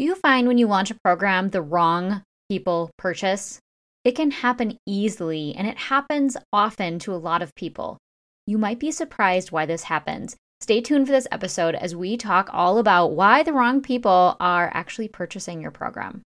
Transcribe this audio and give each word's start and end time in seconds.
Do 0.00 0.06
you 0.06 0.14
find 0.14 0.48
when 0.48 0.56
you 0.56 0.66
launch 0.66 0.90
a 0.90 0.98
program, 1.04 1.50
the 1.50 1.60
wrong 1.60 2.22
people 2.48 2.90
purchase? 2.96 3.60
It 4.02 4.12
can 4.12 4.30
happen 4.30 4.78
easily, 4.86 5.54
and 5.54 5.68
it 5.68 5.76
happens 5.76 6.38
often 6.54 6.98
to 7.00 7.12
a 7.12 7.20
lot 7.20 7.42
of 7.42 7.54
people. 7.54 7.98
You 8.46 8.56
might 8.56 8.80
be 8.80 8.92
surprised 8.92 9.52
why 9.52 9.66
this 9.66 9.82
happens. 9.82 10.36
Stay 10.62 10.80
tuned 10.80 11.04
for 11.04 11.12
this 11.12 11.26
episode 11.30 11.74
as 11.74 11.94
we 11.94 12.16
talk 12.16 12.48
all 12.50 12.78
about 12.78 13.08
why 13.08 13.42
the 13.42 13.52
wrong 13.52 13.82
people 13.82 14.38
are 14.40 14.70
actually 14.72 15.08
purchasing 15.08 15.60
your 15.60 15.70
program. 15.70 16.22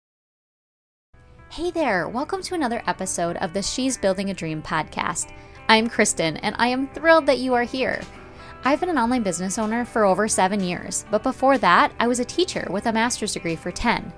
Hey 1.51 1.73
there, 1.73 2.09
welcome 2.09 2.43
to 2.43 2.55
another 2.55 2.81
episode 2.87 3.39
of 3.39 3.55
the 3.55 3.63
She's 3.63 3.99
Building 3.99 4.31
a 4.31 4.35
Dream 4.35 4.63
podcast. 4.63 5.33
I'm 5.69 5.89
Kristen, 5.89 6.37
and 6.37 6.55
I 6.61 6.69
am 6.69 6.87
thrilled 6.95 7.27
that 7.27 7.41
you 7.41 7.55
are 7.55 7.65
here. 7.65 8.01
I've 8.67 8.81
been 8.81 8.89
an 8.89 8.97
online 8.97 9.23
business 9.23 9.59
owner 9.59 9.85
for 9.85 10.07
over 10.07 10.27
seven 10.27 10.59
years, 10.59 11.05
but 11.11 11.23
before 11.23 11.59
that, 11.59 11.93
I 12.01 12.07
was 12.07 12.19
a 12.19 12.25
teacher 12.25 12.67
with 12.71 12.87
a 12.87 12.93
master's 12.95 13.35
degree 13.35 13.57
for 13.57 13.71
10. 13.71 14.11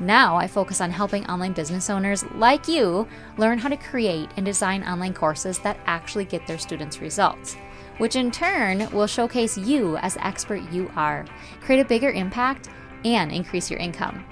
Now 0.00 0.34
I 0.34 0.48
focus 0.48 0.80
on 0.80 0.90
helping 0.90 1.24
online 1.26 1.52
business 1.52 1.88
owners 1.88 2.24
like 2.34 2.66
you 2.66 3.06
learn 3.38 3.56
how 3.56 3.68
to 3.68 3.76
create 3.76 4.30
and 4.36 4.44
design 4.44 4.82
online 4.82 5.14
courses 5.14 5.60
that 5.60 5.78
actually 5.86 6.24
get 6.24 6.44
their 6.44 6.58
students 6.58 7.00
results, 7.00 7.54
which 7.98 8.16
in 8.16 8.32
turn 8.32 8.90
will 8.90 9.06
showcase 9.06 9.56
you 9.56 9.96
as 9.98 10.14
the 10.14 10.26
expert 10.26 10.72
you 10.72 10.90
are, 10.96 11.24
create 11.60 11.80
a 11.80 11.84
bigger 11.84 12.10
impact, 12.10 12.70
and 13.04 13.30
increase 13.30 13.70
your 13.70 13.78
income. 13.78 14.24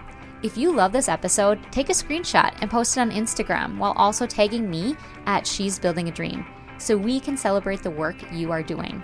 If 0.43 0.57
you 0.59 0.73
love 0.73 0.91
this 0.91 1.09
episode, 1.09 1.61
take 1.71 1.89
a 1.89 1.93
screenshot 1.93 2.53
and 2.61 2.69
post 2.69 2.97
it 2.97 3.01
on 3.01 3.13
Instagram 3.13 3.79
while 3.79 3.93
also 3.93 4.27
tagging 4.27 4.69
me 4.69 4.97
at 5.27 5.47
She's 5.47 5.79
Building 5.79 6.09
a 6.09 6.13
Dream 6.13 6.45
so 6.79 6.97
we 6.97 7.21
can 7.21 7.37
celebrate 7.37 7.85
the 7.85 7.91
work 7.93 8.17
you 8.33 8.51
are 8.51 8.65
doing. 8.65 9.01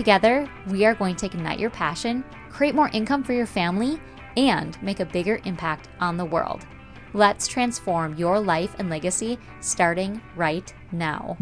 Together, 0.00 0.48
we 0.68 0.86
are 0.86 0.94
going 0.94 1.14
to 1.14 1.26
ignite 1.26 1.60
your 1.60 1.68
passion, 1.68 2.24
create 2.48 2.74
more 2.74 2.88
income 2.94 3.22
for 3.22 3.34
your 3.34 3.44
family, 3.44 4.00
and 4.34 4.82
make 4.82 5.00
a 5.00 5.04
bigger 5.04 5.42
impact 5.44 5.90
on 6.00 6.16
the 6.16 6.24
world. 6.24 6.66
Let's 7.12 7.46
transform 7.46 8.16
your 8.16 8.40
life 8.40 8.74
and 8.78 8.88
legacy 8.88 9.38
starting 9.60 10.22
right 10.36 10.72
now. 10.90 11.36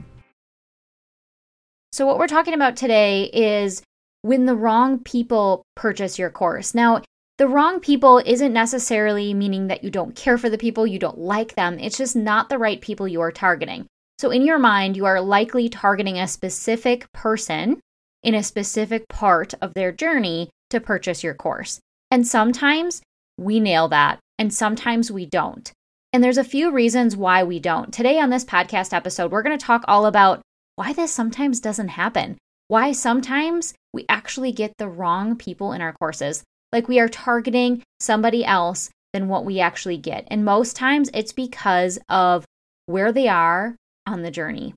So, 1.93 2.05
what 2.05 2.19
we're 2.19 2.27
talking 2.27 2.53
about 2.53 2.77
today 2.77 3.31
is 3.33 3.81
when 4.23 4.45
the 4.47 4.57
wrong 4.57 5.05
people 5.05 5.63
purchase 5.77 6.19
your 6.19 6.31
course. 6.31 6.75
Now, 6.75 7.03
the 7.37 7.47
wrong 7.47 7.79
people 7.79 8.21
isn't 8.27 8.53
necessarily 8.53 9.35
meaning 9.35 9.69
that 9.69 9.85
you 9.85 9.91
don't 9.91 10.17
care 10.17 10.37
for 10.37 10.51
the 10.51 10.59
people, 10.59 10.85
you 10.85 10.99
don't 10.99 11.19
like 11.19 11.55
them. 11.55 11.79
It's 11.79 11.99
just 11.99 12.17
not 12.17 12.49
the 12.49 12.59
right 12.59 12.81
people 12.81 13.07
you 13.07 13.21
are 13.21 13.31
targeting. 13.31 13.87
So, 14.19 14.33
in 14.33 14.45
your 14.45 14.59
mind, 14.59 14.97
you 14.97 15.07
are 15.07 15.21
likely 15.21 15.69
targeting 15.69 16.19
a 16.19 16.27
specific 16.27 17.07
person 17.13 17.81
in 18.23 18.35
a 18.35 18.43
specific 18.43 19.09
part 19.09 19.55
of 19.61 19.75
their 19.75 19.93
journey 19.93 20.51
to 20.71 20.81
purchase 20.81 21.23
your 21.23 21.35
course. 21.35 21.81
And 22.11 22.27
sometimes 22.27 23.03
we 23.37 23.61
nail 23.61 23.89
that, 23.89 24.19
and 24.39 24.53
sometimes 24.53 25.11
we 25.11 25.27
don't. 25.27 25.71
And 26.13 26.25
there's 26.25 26.39
a 26.39 26.45
few 26.45 26.71
reasons 26.71 27.17
why 27.17 27.45
we 27.45 27.59
don't. 27.59 27.93
Today 27.93 28.19
on 28.19 28.31
this 28.31 28.45
podcast 28.45 28.93
episode, 28.93 29.31
we're 29.31 29.43
going 29.43 29.59
to 29.59 29.65
talk 29.65 29.85
all 29.87 30.07
about 30.07 30.41
why 30.77 30.93
this 30.93 31.13
sometimes 31.13 31.61
doesn't 31.61 31.89
happen, 31.89 32.39
why 32.69 32.93
sometimes 32.93 33.75
we 33.93 34.07
actually 34.09 34.53
get 34.53 34.73
the 34.79 34.89
wrong 34.89 35.37
people 35.37 35.73
in 35.73 35.81
our 35.81 35.93
courses. 35.93 36.43
Like 36.73 36.89
we 36.89 36.99
are 36.99 37.09
targeting 37.09 37.83
somebody 38.01 38.45
else 38.45 38.91
than 39.13 39.29
what 39.29 39.45
we 39.45 39.61
actually 39.61 39.97
get. 39.97 40.27
And 40.31 40.45
most 40.45 40.77
times 40.77 41.11
it's 41.15 41.33
because 41.33 41.99
of 42.09 42.45
where 42.87 43.13
they 43.13 43.29
are 43.29 43.77
on 44.07 44.23
the 44.23 44.31
journey. 44.31 44.75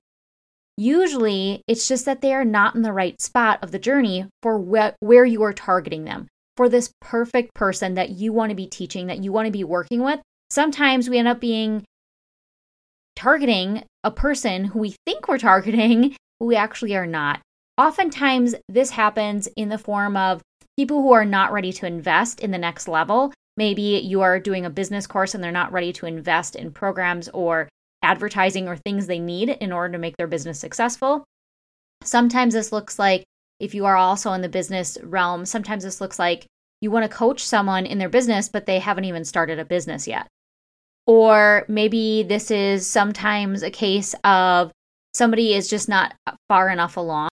Usually, 0.76 1.62
it's 1.68 1.86
just 1.86 2.06
that 2.06 2.22
they 2.22 2.32
are 2.32 2.44
not 2.44 2.74
in 2.74 2.82
the 2.82 2.92
right 2.92 3.20
spot 3.20 3.58
of 3.62 3.72
the 3.72 3.78
journey 3.78 4.26
for 4.42 4.58
wh- 4.58 4.94
where 5.00 5.24
you 5.24 5.42
are 5.42 5.52
targeting 5.52 6.04
them, 6.04 6.28
for 6.56 6.68
this 6.68 6.92
perfect 7.00 7.54
person 7.54 7.94
that 7.94 8.10
you 8.10 8.32
want 8.32 8.50
to 8.50 8.56
be 8.56 8.66
teaching, 8.66 9.06
that 9.06 9.22
you 9.22 9.32
want 9.32 9.46
to 9.46 9.52
be 9.52 9.64
working 9.64 10.02
with. 10.02 10.20
Sometimes 10.50 11.08
we 11.08 11.18
end 11.18 11.28
up 11.28 11.40
being 11.40 11.84
targeting 13.16 13.84
a 14.04 14.10
person 14.10 14.64
who 14.64 14.78
we 14.78 14.96
think 15.06 15.28
we're 15.28 15.38
targeting, 15.38 16.16
but 16.40 16.46
we 16.46 16.56
actually 16.56 16.96
are 16.96 17.06
not. 17.06 17.40
Oftentimes, 17.78 18.54
this 18.68 18.90
happens 18.90 19.48
in 19.56 19.68
the 19.68 19.78
form 19.78 20.16
of 20.16 20.42
people 20.76 21.02
who 21.02 21.12
are 21.12 21.24
not 21.24 21.52
ready 21.52 21.72
to 21.72 21.86
invest 21.86 22.40
in 22.40 22.50
the 22.50 22.58
next 22.58 22.88
level. 22.88 23.32
Maybe 23.56 23.82
you 23.82 24.22
are 24.22 24.40
doing 24.40 24.64
a 24.64 24.70
business 24.70 25.06
course 25.06 25.34
and 25.34 25.44
they're 25.44 25.52
not 25.52 25.72
ready 25.72 25.92
to 25.94 26.06
invest 26.06 26.56
in 26.56 26.72
programs 26.72 27.28
or 27.28 27.68
advertising 28.02 28.68
or 28.68 28.76
things 28.76 29.06
they 29.06 29.18
need 29.18 29.48
in 29.48 29.72
order 29.72 29.92
to 29.92 29.98
make 29.98 30.16
their 30.16 30.26
business 30.26 30.58
successful. 30.58 31.24
Sometimes 32.02 32.54
this 32.54 32.72
looks 32.72 32.98
like, 32.98 33.24
if 33.60 33.74
you 33.74 33.86
are 33.86 33.96
also 33.96 34.32
in 34.32 34.42
the 34.42 34.48
business 34.48 34.98
realm, 35.02 35.46
sometimes 35.46 35.84
this 35.84 36.00
looks 36.00 36.18
like 36.18 36.46
you 36.80 36.90
want 36.90 37.08
to 37.08 37.16
coach 37.16 37.44
someone 37.44 37.86
in 37.86 37.98
their 37.98 38.08
business, 38.08 38.48
but 38.48 38.66
they 38.66 38.80
haven't 38.80 39.04
even 39.04 39.24
started 39.24 39.58
a 39.58 39.64
business 39.64 40.08
yet. 40.08 40.26
Or 41.06 41.64
maybe 41.68 42.24
this 42.24 42.50
is 42.50 42.86
sometimes 42.86 43.62
a 43.62 43.70
case 43.70 44.14
of 44.24 44.72
somebody 45.14 45.54
is 45.54 45.68
just 45.68 45.88
not 45.88 46.14
far 46.48 46.68
enough 46.70 46.96
along. 46.96 47.28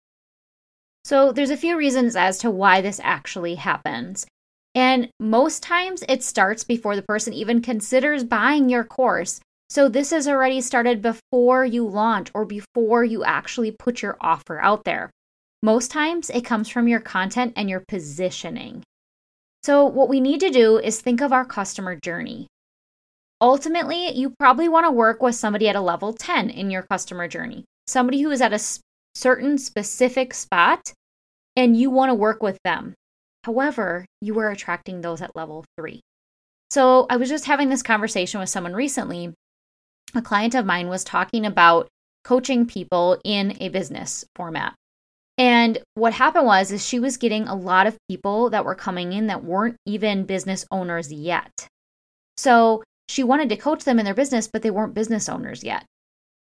So 1.03 1.31
there's 1.31 1.49
a 1.49 1.57
few 1.57 1.77
reasons 1.77 2.15
as 2.15 2.37
to 2.39 2.51
why 2.51 2.81
this 2.81 2.99
actually 3.03 3.55
happens. 3.55 4.27
And 4.75 5.09
most 5.19 5.63
times 5.63 6.03
it 6.07 6.23
starts 6.23 6.63
before 6.63 6.95
the 6.95 7.01
person 7.01 7.33
even 7.33 7.61
considers 7.61 8.23
buying 8.23 8.69
your 8.69 8.83
course 8.83 9.41
so 9.69 9.87
this 9.87 10.11
is 10.11 10.27
already 10.27 10.61
started 10.61 11.01
before 11.01 11.63
you 11.63 11.87
launch 11.87 12.31
or 12.33 12.43
before 12.43 13.03
you 13.03 13.23
actually 13.23 13.71
put 13.71 14.01
your 14.01 14.17
offer 14.19 14.59
out 14.59 14.83
there. 14.83 15.11
Most 15.61 15.91
times 15.91 16.31
it 16.31 16.43
comes 16.43 16.69
from 16.69 16.87
your 16.87 16.99
content 16.99 17.53
and 17.55 17.69
your 17.69 17.83
positioning. 17.87 18.81
So, 19.63 19.85
what 19.85 20.09
we 20.09 20.21
need 20.21 20.39
to 20.39 20.49
do 20.49 20.77
is 20.79 21.01
think 21.01 21.21
of 21.21 21.33
our 21.33 21.45
customer 21.45 21.95
journey. 21.95 22.47
Ultimately, 23.41 24.11
you 24.17 24.33
probably 24.39 24.67
want 24.67 24.85
to 24.85 24.91
work 24.91 25.21
with 25.21 25.35
somebody 25.35 25.69
at 25.69 25.75
a 25.75 25.81
level 25.81 26.13
10 26.13 26.49
in 26.49 26.71
your 26.71 26.83
customer 26.83 27.27
journey, 27.27 27.65
somebody 27.85 28.21
who 28.21 28.31
is 28.31 28.41
at 28.41 28.53
a 28.53 28.79
certain 29.13 29.57
specific 29.57 30.33
spot, 30.33 30.93
and 31.55 31.77
you 31.77 31.91
want 31.91 32.09
to 32.09 32.15
work 32.15 32.41
with 32.41 32.57
them. 32.63 32.95
However, 33.43 34.05
you 34.21 34.39
are 34.39 34.49
attracting 34.49 35.01
those 35.01 35.21
at 35.21 35.35
level 35.35 35.65
three. 35.77 35.99
So, 36.71 37.05
I 37.09 37.17
was 37.17 37.29
just 37.29 37.45
having 37.45 37.69
this 37.69 37.83
conversation 37.83 38.39
with 38.39 38.49
someone 38.49 38.73
recently 38.73 39.33
a 40.15 40.21
client 40.21 40.55
of 40.55 40.65
mine 40.65 40.87
was 40.87 41.03
talking 41.03 41.45
about 41.45 41.87
coaching 42.23 42.65
people 42.65 43.19
in 43.23 43.57
a 43.59 43.69
business 43.69 44.25
format. 44.35 44.73
And 45.37 45.77
what 45.93 46.13
happened 46.13 46.45
was 46.45 46.71
is 46.71 46.85
she 46.85 46.99
was 46.99 47.17
getting 47.17 47.47
a 47.47 47.55
lot 47.55 47.87
of 47.87 47.97
people 48.09 48.49
that 48.49 48.65
were 48.65 48.75
coming 48.75 49.13
in 49.13 49.27
that 49.27 49.43
weren't 49.43 49.77
even 49.85 50.25
business 50.25 50.65
owners 50.69 51.11
yet. 51.13 51.67
So 52.35 52.83
she 53.07 53.23
wanted 53.23 53.49
to 53.49 53.55
coach 53.55 53.85
them 53.85 53.99
in 53.99 54.05
their 54.05 54.13
business, 54.13 54.49
but 54.51 54.61
they 54.61 54.69
weren't 54.69 54.93
business 54.93 55.29
owners 55.29 55.63
yet. 55.63 55.85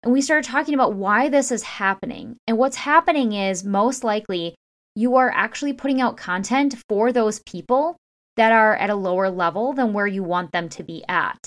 And 0.02 0.12
we 0.12 0.22
started 0.22 0.50
talking 0.50 0.74
about 0.74 0.96
why 0.96 1.30
this 1.30 1.52
is 1.52 1.64
happening. 1.64 2.38
And 2.48 2.58
what's 2.58 2.78
happening 2.78 3.34
is 3.34 3.64
most 3.64 4.04
likely 4.04 4.56
you 4.96 5.16
are 5.16 5.32
actually 5.32 5.74
putting 5.74 6.02
out 6.02 6.18
content 6.18 6.76
for 6.88 7.12
those 7.12 7.42
people 7.46 7.96
that 8.38 8.52
are 8.52 8.76
at 8.76 8.90
a 8.90 8.96
lower 8.96 9.30
level 9.30 9.74
than 9.74 9.94
where 9.94 10.08
you 10.08 10.24
want 10.24 10.52
them 10.52 10.68
to 10.70 10.84
be 10.84 11.04
at. 11.08 11.38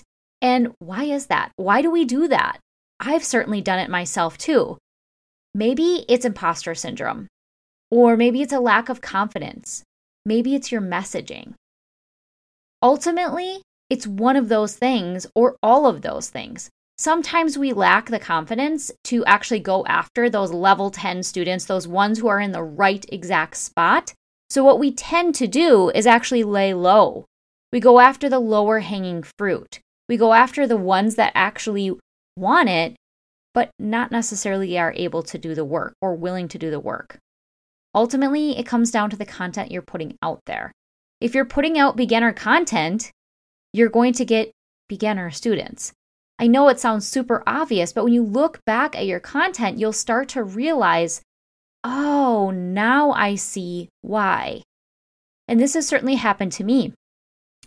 And 0.43 0.75
why 0.81 1.05
is 1.05 1.27
that? 1.27 1.53
Why 1.57 1.81
do 1.81 1.91
we 1.91 2.05
do 2.05 2.27
that? 2.27 2.59
I've 2.99 3.25
certainly 3.25 3.63
done 3.63 3.79
it 3.79 3.89
myself 3.89 4.37
too. 4.37 4.77
Maybe 5.55 6.05
it's 6.09 6.25
imposter 6.25 6.75
syndrome, 6.75 7.29
or 7.91 8.17
maybe 8.17 8.43
it's 8.43 8.53
a 8.53 8.61
lack 8.61 8.89
of 8.89 9.01
confidence. 9.01 9.85
Maybe 10.27 10.55
it's 10.55 10.73
your 10.73 10.81
messaging. 10.81 11.55
Ultimately, 12.83 13.63
it's 13.89 14.07
one 14.07 14.37
of 14.37 14.49
those 14.49 14.75
things 14.75 15.27
or 15.35 15.57
all 15.63 15.87
of 15.87 16.03
those 16.03 16.29
things. 16.29 16.71
Sometimes 16.99 17.59
we 17.59 17.73
lack 17.73 18.09
the 18.09 18.19
confidence 18.19 18.91
to 19.05 19.25
actually 19.25 19.61
go 19.61 19.85
after 19.87 20.29
those 20.29 20.53
level 20.53 20.91
10 20.91 21.23
students, 21.23 21.65
those 21.65 21.87
ones 21.87 22.19
who 22.19 22.29
are 22.29 22.41
in 22.41 22.53
the 22.53 22.63
right 22.63 23.05
exact 23.11 23.57
spot. 23.57 24.15
So, 24.51 24.65
what 24.65 24.79
we 24.79 24.93
tend 24.93 25.35
to 25.37 25.47
do 25.47 25.91
is 25.91 26.07
actually 26.07 26.45
lay 26.45 26.75
low. 26.75 27.27
We 27.73 27.81
go 27.81 28.01
after 28.01 28.29
the 28.29 28.39
lower 28.39 28.81
hanging 28.81 29.25
fruit. 29.39 29.81
We 30.13 30.19
go 30.19 30.35
after 30.35 30.67
the 30.67 30.77
ones 30.77 31.15
that 31.15 31.33
actually 31.35 31.91
want 32.37 32.69
it, 32.69 32.97
but 33.55 33.71
not 33.79 34.11
necessarily 34.11 34.79
are 34.79 34.93
able 34.95 35.23
to 35.23 35.39
do 35.39 35.55
the 35.55 35.65
work 35.65 35.95
or 36.03 36.15
willing 36.15 36.49
to 36.49 36.59
do 36.59 36.71
the 36.71 36.79
work. 36.79 37.17
Ultimately, 37.95 38.59
it 38.59 38.67
comes 38.67 38.91
down 38.91 39.09
to 39.09 39.17
the 39.17 39.25
content 39.25 39.73
you're 39.73 39.81
putting 39.81 40.19
out 40.21 40.41
there. 40.45 40.71
If 41.23 41.35
you're 41.35 41.47
putting 41.47 41.79
out 41.79 41.97
beginner 41.97 42.35
content, 42.35 43.11
you're 43.73 43.89
going 43.89 44.13
to 44.13 44.27
get 44.27 44.53
beginner 44.87 45.31
students. 45.31 45.95
I 46.39 46.47
know 46.47 46.69
it 46.69 46.79
sounds 46.79 47.07
super 47.07 47.43
obvious, 47.47 47.95
but 47.95 48.05
when 48.05 48.13
you 48.13 48.23
look 48.23 48.59
back 48.67 48.95
at 48.95 49.07
your 49.07 49.19
content, 49.19 49.79
you'll 49.79 49.95
start 49.95 50.29
to 50.29 50.45
realize, 50.45 51.23
oh, 51.85 52.51
now 52.55 53.13
I 53.13 53.37
see 53.37 53.89
why. 54.03 54.61
And 55.49 55.59
this 55.59 55.73
has 55.73 55.89
certainly 55.89 56.17
happened 56.17 56.53
to 56.53 56.65
me. 56.65 56.93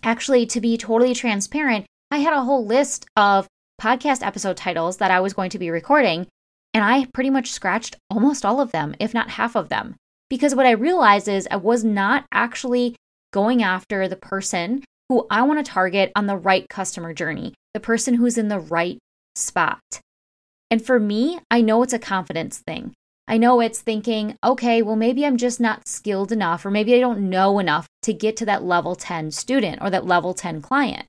Actually, 0.03 0.45
to 0.45 0.61
be 0.61 0.77
totally 0.77 1.15
transparent, 1.15 1.87
I 2.11 2.19
had 2.19 2.33
a 2.33 2.43
whole 2.43 2.65
list 2.65 3.05
of 3.15 3.47
podcast 3.81 4.25
episode 4.25 4.57
titles 4.57 4.97
that 4.97 5.11
I 5.11 5.19
was 5.19 5.33
going 5.33 5.49
to 5.49 5.59
be 5.59 5.69
recording, 5.69 6.27
and 6.73 6.83
I 6.83 7.07
pretty 7.13 7.29
much 7.29 7.51
scratched 7.51 7.95
almost 8.09 8.45
all 8.45 8.61
of 8.61 8.71
them, 8.71 8.95
if 8.99 9.13
not 9.13 9.31
half 9.31 9.55
of 9.55 9.69
them. 9.69 9.95
Because 10.29 10.55
what 10.55 10.65
I 10.65 10.71
realized 10.71 11.27
is 11.27 11.47
I 11.49 11.57
was 11.57 11.83
not 11.83 12.25
actually 12.31 12.95
going 13.33 13.63
after 13.63 14.07
the 14.07 14.15
person 14.15 14.83
who 15.09 15.27
I 15.29 15.41
want 15.43 15.63
to 15.63 15.71
target 15.71 16.11
on 16.15 16.27
the 16.27 16.37
right 16.37 16.67
customer 16.69 17.13
journey, 17.13 17.53
the 17.73 17.79
person 17.79 18.15
who's 18.15 18.37
in 18.37 18.47
the 18.47 18.59
right 18.59 18.97
spot. 19.35 19.81
And 20.71 20.83
for 20.83 20.99
me, 20.99 21.39
I 21.51 21.61
know 21.61 21.83
it's 21.83 21.93
a 21.93 21.99
confidence 21.99 22.59
thing. 22.65 22.93
I 23.27 23.37
know 23.37 23.59
it's 23.59 23.81
thinking, 23.81 24.37
okay, 24.43 24.81
well, 24.81 24.95
maybe 24.95 25.25
I'm 25.25 25.37
just 25.37 25.59
not 25.59 25.87
skilled 25.87 26.31
enough, 26.31 26.65
or 26.65 26.71
maybe 26.71 26.95
I 26.95 26.99
don't 26.99 27.29
know 27.29 27.59
enough 27.59 27.87
to 28.03 28.13
get 28.13 28.37
to 28.37 28.45
that 28.45 28.63
level 28.63 28.95
10 28.95 29.31
student 29.31 29.81
or 29.81 29.89
that 29.89 30.05
level 30.05 30.33
10 30.33 30.61
client. 30.61 31.07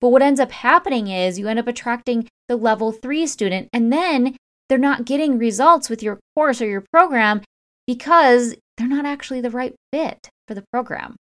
But 0.00 0.08
what 0.08 0.22
ends 0.22 0.40
up 0.40 0.52
happening 0.52 1.08
is 1.08 1.38
you 1.38 1.48
end 1.48 1.58
up 1.58 1.68
attracting 1.68 2.28
the 2.48 2.56
level 2.56 2.92
three 2.92 3.26
student, 3.26 3.68
and 3.72 3.92
then 3.92 4.36
they're 4.68 4.78
not 4.78 5.04
getting 5.04 5.38
results 5.38 5.90
with 5.90 6.02
your 6.02 6.18
course 6.34 6.60
or 6.60 6.66
your 6.66 6.84
program 6.92 7.42
because 7.86 8.54
they're 8.76 8.88
not 8.88 9.04
actually 9.04 9.40
the 9.40 9.50
right 9.50 9.74
fit 9.92 10.28
for 10.48 10.54
the 10.54 10.64
program. 10.72 11.16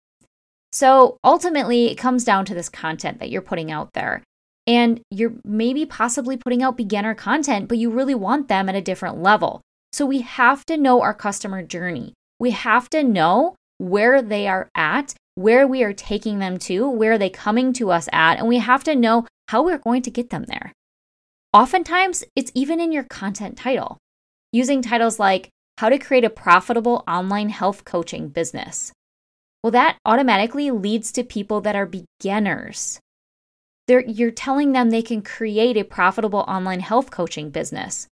So 0.73 1.17
ultimately, 1.25 1.87
it 1.87 1.97
comes 1.97 2.25
down 2.25 2.45
to 2.47 2.55
this 2.55 2.69
content 2.69 3.19
that 3.21 3.31
you're 3.31 3.41
putting 3.41 3.71
out 3.71 3.91
there. 3.95 4.23
And 4.67 5.01
you're 5.11 5.35
maybe 5.45 5.87
possibly 5.87 6.37
putting 6.37 6.63
out 6.63 6.77
beginner 6.77 7.15
content, 7.15 7.69
but 7.69 7.79
you 7.79 7.89
really 7.89 8.17
want 8.17 8.49
them 8.49 8.69
at 8.69 8.75
a 8.75 8.81
different 8.81 9.23
level. 9.23 9.61
So 9.93 10.05
we 10.05 10.23
have 10.23 10.67
to 10.67 10.77
know 10.77 11.01
our 11.01 11.15
customer 11.15 11.63
journey. 11.63 12.15
We 12.41 12.51
have 12.51 12.91
to 12.91 13.05
know 13.05 13.55
where 13.79 14.21
they 14.21 14.49
are 14.49 14.69
at, 14.75 15.15
where 15.37 15.67
we 15.67 15.85
are 15.85 15.93
taking 15.93 16.41
them 16.41 16.59
to, 16.59 16.91
where 16.91 17.13
are 17.13 17.19
they 17.19 17.31
coming 17.31 17.73
to 17.75 17.91
us 17.91 18.09
at, 18.13 18.39
and 18.39 18.49
we 18.49 18.59
have 18.59 18.83
to 18.85 18.97
know 18.97 19.27
how 19.49 19.63
we're 19.63 19.79
going 19.79 20.03
to 20.03 20.11
get 20.11 20.31
them 20.31 20.45
there. 20.49 20.73
Oftentimes, 21.53 22.25
it's 22.35 22.51
even 22.55 22.81
in 22.81 22.91
your 22.91 23.05
content 23.05 23.57
title, 23.57 23.99
using 24.51 24.83
titles 24.83 25.19
like 25.19 25.51
How 25.79 25.91
to 25.91 25.99
Create 25.99 26.25
a 26.25 26.31
Profitable 26.31 27.05
Online 27.07 27.51
Health 27.51 27.85
Coaching 27.85 28.29
Business. 28.29 28.93
Well, 29.63 29.71
that 29.73 29.99
automatically 30.05 30.71
leads 30.71 31.13
to 31.13 31.23
people 31.23 31.61
that 31.61 31.77
are 31.77 31.87
beginners. 31.87 32.99
They're, 33.87 34.05
you're 34.05 34.31
telling 34.31 34.73
them 34.73 34.91
they 34.91 35.03
can 35.03 35.23
create 35.23 35.77
a 35.77 35.85
profitable 35.85 36.45
online 36.49 36.81
health 36.81 37.11
coaching 37.11 37.51
business. 37.51 38.09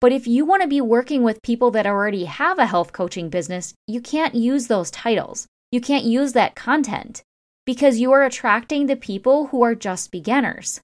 But 0.00 0.12
if 0.12 0.26
you 0.26 0.44
want 0.44 0.62
to 0.62 0.68
be 0.68 0.80
working 0.82 1.22
with 1.22 1.42
people 1.42 1.70
that 1.70 1.86
already 1.86 2.26
have 2.26 2.58
a 2.58 2.66
health 2.66 2.92
coaching 2.92 3.30
business, 3.30 3.72
you 3.86 4.02
can't 4.02 4.34
use 4.34 4.66
those 4.66 4.90
titles. 4.90 5.46
You 5.70 5.80
can't 5.80 6.04
use 6.04 6.32
that 6.32 6.54
content 6.54 7.22
because 7.64 7.98
you 7.98 8.12
are 8.12 8.22
attracting 8.22 8.86
the 8.86 8.96
people 8.96 9.48
who 9.48 9.62
are 9.62 9.74
just 9.74 10.12
beginners. 10.12 10.80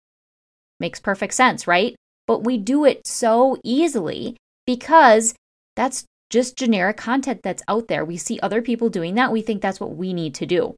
Makes 0.81 1.00
perfect 1.00 1.34
sense, 1.34 1.67
right? 1.67 1.94
But 2.26 2.44
we 2.44 2.58
do 2.58 2.84
it 2.84 3.06
so 3.06 3.56
easily 3.62 4.37
because 4.67 5.34
that's 5.76 6.05
just 6.31 6.56
generic 6.56 6.96
content 6.96 7.40
that's 7.43 7.62
out 7.69 7.88
there. 7.88 8.05
We 8.05 8.17
see 8.17 8.40
other 8.40 8.62
people 8.62 8.88
doing 8.88 9.14
that. 9.14 9.32
We 9.32 9.43
think 9.43 9.62
that's 9.62 9.81
what 9.81 9.96
we 9.96 10.12
need 10.12 10.34
to 10.37 10.46
do. 10.46 10.75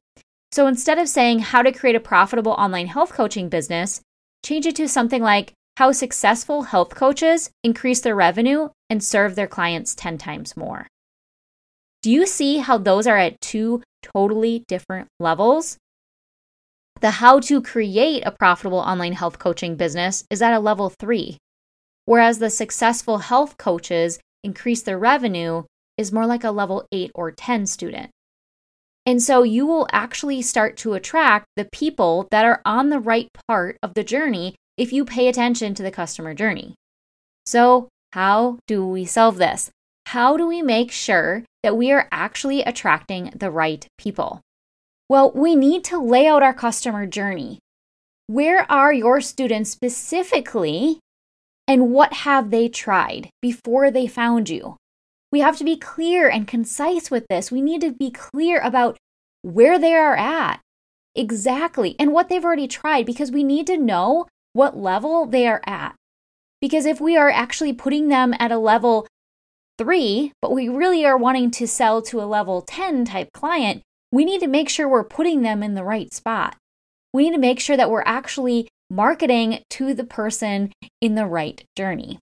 So 0.51 0.67
instead 0.67 0.99
of 0.99 1.09
saying 1.09 1.39
how 1.39 1.63
to 1.63 1.71
create 1.71 1.95
a 1.95 1.99
profitable 1.99 2.53
online 2.53 2.87
health 2.87 3.13
coaching 3.13 3.49
business, 3.49 4.01
change 4.45 4.65
it 4.65 4.75
to 4.75 4.87
something 4.87 5.21
like 5.21 5.53
how 5.77 5.91
successful 5.91 6.63
health 6.63 6.95
coaches 6.95 7.49
increase 7.63 7.99
their 7.99 8.15
revenue 8.15 8.69
and 8.89 9.03
serve 9.03 9.35
their 9.35 9.47
clients 9.47 9.95
10 9.95 10.17
times 10.17 10.55
more. 10.55 10.87
Do 12.05 12.11
you 12.11 12.27
see 12.27 12.59
how 12.59 12.77
those 12.77 13.07
are 13.07 13.17
at 13.17 13.41
two 13.41 13.81
totally 14.03 14.63
different 14.67 15.07
levels? 15.19 15.79
The 17.01 17.09
how 17.09 17.39
to 17.39 17.63
create 17.63 18.21
a 18.23 18.31
profitable 18.31 18.77
online 18.77 19.13
health 19.13 19.39
coaching 19.39 19.75
business 19.75 20.23
is 20.29 20.39
at 20.39 20.53
a 20.53 20.59
level 20.59 20.91
three, 20.91 21.39
whereas 22.05 22.37
the 22.37 22.51
successful 22.51 23.17
health 23.17 23.57
coaches 23.57 24.19
increase 24.43 24.83
their 24.83 24.99
revenue 24.99 25.63
is 25.97 26.11
more 26.11 26.27
like 26.27 26.43
a 26.43 26.51
level 26.51 26.85
eight 26.91 27.09
or 27.15 27.31
10 27.31 27.65
student. 27.65 28.11
And 29.07 29.19
so 29.19 29.41
you 29.41 29.65
will 29.65 29.87
actually 29.91 30.43
start 30.43 30.77
to 30.77 30.93
attract 30.93 31.47
the 31.55 31.67
people 31.71 32.27
that 32.29 32.45
are 32.45 32.61
on 32.65 32.89
the 32.89 32.99
right 32.99 33.29
part 33.47 33.79
of 33.81 33.95
the 33.95 34.03
journey 34.03 34.53
if 34.77 34.93
you 34.93 35.05
pay 35.05 35.27
attention 35.27 35.73
to 35.73 35.81
the 35.81 35.89
customer 35.89 36.35
journey. 36.35 36.75
So, 37.47 37.89
how 38.11 38.59
do 38.67 38.85
we 38.85 39.05
solve 39.05 39.37
this? 39.37 39.71
How 40.05 40.37
do 40.37 40.45
we 40.45 40.61
make 40.61 40.91
sure 40.91 41.43
that 41.65 41.75
we 41.75 41.91
are 41.91 42.07
actually 42.11 42.61
attracting 42.61 43.31
the 43.35 43.49
right 43.49 43.87
people? 43.97 44.39
Well, 45.09 45.31
we 45.33 45.55
need 45.55 45.83
to 45.85 45.97
lay 45.97 46.27
out 46.27 46.43
our 46.43 46.53
customer 46.53 47.07
journey. 47.07 47.57
Where 48.27 48.71
are 48.71 48.93
your 48.93 49.19
students 49.19 49.71
specifically, 49.71 50.99
and 51.67 51.91
what 51.91 52.13
have 52.13 52.51
they 52.51 52.69
tried 52.69 53.31
before 53.41 53.89
they 53.89 54.05
found 54.05 54.47
you? 54.47 54.77
We 55.31 55.39
have 55.39 55.57
to 55.57 55.63
be 55.63 55.75
clear 55.75 56.29
and 56.29 56.47
concise 56.47 57.09
with 57.09 57.25
this. 57.29 57.51
We 57.51 57.61
need 57.61 57.81
to 57.81 57.91
be 57.91 58.11
clear 58.11 58.61
about 58.61 58.97
where 59.41 59.79
they 59.79 59.95
are 59.95 60.15
at 60.15 60.59
exactly 61.15 61.95
and 61.97 62.13
what 62.13 62.29
they've 62.29 62.45
already 62.45 62.67
tried 62.67 63.07
because 63.07 63.31
we 63.31 63.43
need 63.43 63.65
to 63.67 63.77
know 63.77 64.27
what 64.53 64.77
level 64.77 65.25
they 65.25 65.47
are 65.47 65.61
at. 65.65 65.95
Because 66.61 66.85
if 66.85 67.01
we 67.01 67.17
are 67.17 67.31
actually 67.31 67.73
putting 67.73 68.09
them 68.09 68.35
at 68.37 68.51
a 68.51 68.59
level 68.59 69.07
three, 69.77 70.31
but 70.41 70.51
we 70.51 70.69
really 70.69 71.05
are 71.05 71.17
wanting 71.17 71.51
to 71.51 71.67
sell 71.67 72.01
to 72.03 72.21
a 72.21 72.25
level 72.25 72.61
10 72.61 73.05
type 73.05 73.29
client, 73.33 73.81
we 74.11 74.25
need 74.25 74.39
to 74.41 74.47
make 74.47 74.69
sure 74.69 74.87
we're 74.87 75.03
putting 75.03 75.41
them 75.41 75.61
in 75.61 75.75
the 75.75 75.83
right 75.83 76.13
spot. 76.13 76.55
We 77.13 77.23
need 77.23 77.35
to 77.35 77.39
make 77.39 77.59
sure 77.59 77.77
that 77.77 77.89
we're 77.89 78.03
actually 78.05 78.67
marketing 78.89 79.59
to 79.71 79.93
the 79.93 80.03
person 80.03 80.71
in 81.01 81.15
the 81.15 81.25
right 81.25 81.63
journey. 81.75 82.19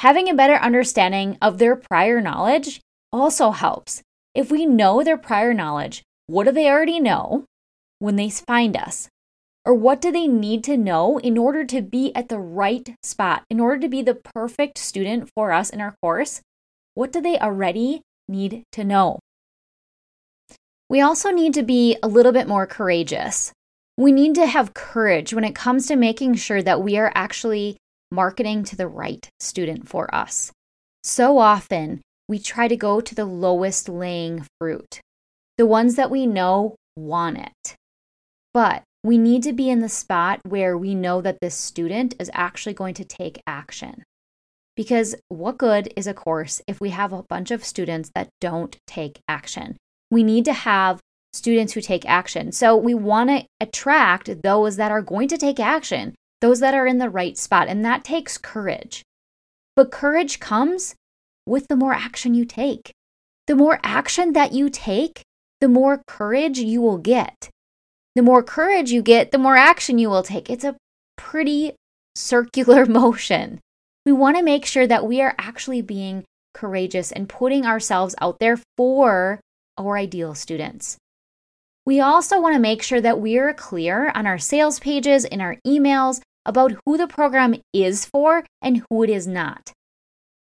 Having 0.00 0.30
a 0.30 0.34
better 0.34 0.54
understanding 0.54 1.36
of 1.42 1.58
their 1.58 1.76
prior 1.76 2.20
knowledge 2.20 2.80
also 3.12 3.50
helps. 3.50 4.02
If 4.34 4.50
we 4.50 4.64
know 4.64 5.02
their 5.02 5.18
prior 5.18 5.52
knowledge, 5.52 6.02
what 6.26 6.44
do 6.44 6.52
they 6.52 6.70
already 6.70 7.00
know 7.00 7.44
when 7.98 8.16
they 8.16 8.30
find 8.30 8.76
us? 8.76 9.08
Or 9.66 9.74
what 9.74 10.00
do 10.00 10.10
they 10.10 10.26
need 10.26 10.64
to 10.64 10.76
know 10.76 11.18
in 11.18 11.36
order 11.36 11.64
to 11.66 11.82
be 11.82 12.14
at 12.14 12.28
the 12.28 12.38
right 12.38 12.94
spot, 13.02 13.42
in 13.50 13.60
order 13.60 13.78
to 13.80 13.88
be 13.88 14.00
the 14.00 14.14
perfect 14.14 14.78
student 14.78 15.28
for 15.34 15.52
us 15.52 15.68
in 15.68 15.80
our 15.80 15.94
course? 16.00 16.40
What 16.94 17.12
do 17.12 17.20
they 17.20 17.38
already 17.38 18.02
need 18.28 18.64
to 18.72 18.84
know? 18.84 19.18
We 20.88 21.00
also 21.00 21.30
need 21.30 21.54
to 21.54 21.62
be 21.62 21.96
a 22.02 22.08
little 22.08 22.32
bit 22.32 22.48
more 22.48 22.66
courageous. 22.66 23.52
We 23.96 24.12
need 24.12 24.34
to 24.34 24.46
have 24.46 24.74
courage 24.74 25.32
when 25.32 25.44
it 25.44 25.54
comes 25.54 25.86
to 25.86 25.96
making 25.96 26.34
sure 26.34 26.62
that 26.62 26.82
we 26.82 26.96
are 26.96 27.12
actually 27.14 27.76
marketing 28.10 28.64
to 28.64 28.76
the 28.76 28.88
right 28.88 29.28
student 29.38 29.88
for 29.88 30.12
us. 30.14 30.50
So 31.04 31.38
often, 31.38 32.00
we 32.28 32.38
try 32.38 32.68
to 32.68 32.76
go 32.76 33.00
to 33.00 33.14
the 33.14 33.24
lowest 33.24 33.88
laying 33.88 34.46
fruit, 34.58 35.00
the 35.58 35.66
ones 35.66 35.94
that 35.96 36.10
we 36.10 36.26
know 36.26 36.76
want 36.96 37.38
it. 37.38 37.76
But 38.52 38.82
we 39.02 39.16
need 39.16 39.42
to 39.44 39.52
be 39.52 39.70
in 39.70 39.80
the 39.80 39.88
spot 39.88 40.40
where 40.44 40.76
we 40.76 40.94
know 40.94 41.20
that 41.20 41.38
this 41.40 41.54
student 41.54 42.14
is 42.18 42.30
actually 42.34 42.74
going 42.74 42.94
to 42.94 43.04
take 43.04 43.40
action. 43.46 44.02
Because 44.80 45.14
what 45.28 45.58
good 45.58 45.92
is 45.94 46.06
a 46.06 46.14
course 46.14 46.62
if 46.66 46.80
we 46.80 46.88
have 46.88 47.12
a 47.12 47.22
bunch 47.24 47.50
of 47.50 47.66
students 47.66 48.10
that 48.14 48.30
don't 48.40 48.78
take 48.86 49.20
action? 49.28 49.76
We 50.10 50.22
need 50.22 50.46
to 50.46 50.54
have 50.54 51.00
students 51.34 51.74
who 51.74 51.82
take 51.82 52.08
action. 52.08 52.50
So 52.50 52.74
we 52.74 52.94
want 52.94 53.28
to 53.28 53.44
attract 53.60 54.42
those 54.42 54.76
that 54.76 54.90
are 54.90 55.02
going 55.02 55.28
to 55.28 55.36
take 55.36 55.60
action, 55.60 56.14
those 56.40 56.60
that 56.60 56.72
are 56.72 56.86
in 56.86 56.96
the 56.96 57.10
right 57.10 57.36
spot. 57.36 57.68
And 57.68 57.84
that 57.84 58.04
takes 58.04 58.38
courage. 58.38 59.02
But 59.76 59.90
courage 59.90 60.40
comes 60.40 60.94
with 61.44 61.68
the 61.68 61.76
more 61.76 61.92
action 61.92 62.32
you 62.32 62.46
take. 62.46 62.90
The 63.48 63.56
more 63.56 63.80
action 63.84 64.32
that 64.32 64.52
you 64.52 64.70
take, 64.70 65.20
the 65.60 65.68
more 65.68 66.00
courage 66.06 66.58
you 66.58 66.80
will 66.80 66.96
get 66.96 67.50
the 68.16 68.22
more 68.22 68.42
courage 68.42 68.90
you 68.90 69.02
get, 69.02 69.30
the 69.30 69.38
more 69.38 69.56
action 69.56 69.98
you 69.98 70.10
will 70.10 70.22
take. 70.22 70.50
It's 70.50 70.64
a 70.64 70.76
pretty 71.16 71.72
circular 72.16 72.86
motion. 73.00 73.60
We 74.06 74.12
want 74.12 74.36
to 74.36 74.42
make 74.42 74.64
sure 74.64 74.86
that 74.86 75.06
we 75.06 75.20
are 75.20 75.34
actually 75.38 75.82
being 75.82 76.24
courageous 76.54 77.12
and 77.12 77.28
putting 77.28 77.66
ourselves 77.66 78.14
out 78.20 78.38
there 78.40 78.58
for 78.76 79.40
our 79.78 79.96
ideal 79.96 80.34
students. 80.34 80.96
We 81.86 82.00
also 82.00 82.40
want 82.40 82.54
to 82.54 82.60
make 82.60 82.82
sure 82.82 83.00
that 83.00 83.20
we 83.20 83.38
are 83.38 83.52
clear 83.52 84.10
on 84.14 84.26
our 84.26 84.38
sales 84.38 84.78
pages, 84.78 85.24
in 85.24 85.40
our 85.40 85.56
emails, 85.66 86.20
about 86.44 86.72
who 86.84 86.96
the 86.96 87.06
program 87.06 87.54
is 87.72 88.04
for 88.04 88.44
and 88.62 88.82
who 88.88 89.02
it 89.02 89.10
is 89.10 89.26
not. 89.26 89.72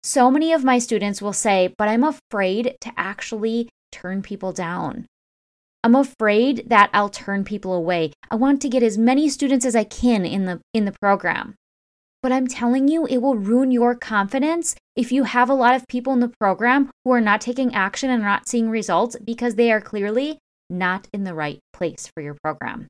So 0.04 0.32
many 0.32 0.54
of 0.54 0.64
my 0.64 0.80
students 0.80 1.22
will 1.22 1.34
say, 1.34 1.74
but 1.78 1.88
I'm 1.88 2.04
afraid 2.04 2.78
to 2.82 2.92
actually 2.98 3.70
turn 3.92 4.22
people 4.22 4.54
down. 4.54 5.06
I'm 5.84 5.96
afraid 5.96 6.70
that 6.70 6.90
I'll 6.94 7.10
turn 7.10 7.44
people 7.44 7.74
away. 7.74 8.14
I 8.30 8.36
want 8.36 8.62
to 8.62 8.70
get 8.70 8.84
as 8.84 8.98
many 8.98 9.30
students 9.30 9.66
as 9.66 9.76
I 9.76 9.84
can 9.84 10.26
in 10.26 10.46
the 10.46 10.60
in 10.74 10.86
the 10.86 10.96
program. 11.02 11.56
But 12.24 12.32
I'm 12.32 12.48
telling 12.48 12.88
you, 12.88 13.06
it 13.06 13.18
will 13.18 13.36
ruin 13.36 13.72
your 13.72 13.96
confidence 13.96 14.76
if 14.96 15.12
you 15.12 15.24
have 15.24 15.50
a 15.50 15.54
lot 15.54 15.76
of 15.76 15.88
people 15.88 16.14
in 16.14 16.20
the 16.20 16.34
program 16.40 16.90
who 17.06 17.12
are 17.12 17.22
not 17.22 17.42
taking 17.42 17.74
action 17.76 18.10
and 18.10 18.24
not 18.24 18.48
seeing 18.48 18.70
results 18.70 19.16
because 19.24 19.56
they 19.56 19.72
are 19.72 19.82
clearly 19.82 20.40
not 20.70 21.08
in 21.14 21.24
the 21.24 21.34
right 21.34 21.60
place 21.74 22.10
for 22.14 22.22
your 22.22 22.36
program. 22.44 22.88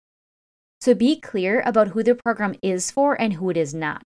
So 0.81 0.93
be 0.93 1.19
clear 1.19 1.61
about 1.65 1.89
who 1.89 2.03
the 2.03 2.15
program 2.15 2.55
is 2.61 2.91
for 2.91 3.19
and 3.19 3.33
who 3.33 3.49
it 3.49 3.57
is 3.57 3.73
not. 3.73 4.03